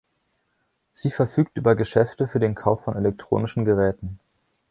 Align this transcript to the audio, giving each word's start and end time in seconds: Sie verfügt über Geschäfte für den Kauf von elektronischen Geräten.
Sie 0.93 1.11
verfügt 1.11 1.57
über 1.59 1.75
Geschäfte 1.75 2.27
für 2.27 2.39
den 2.39 2.55
Kauf 2.55 2.85
von 2.85 2.95
elektronischen 2.95 3.65
Geräten. 3.65 4.17